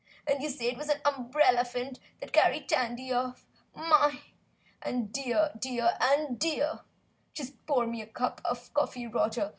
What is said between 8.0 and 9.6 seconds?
a cup of coffee, Roger.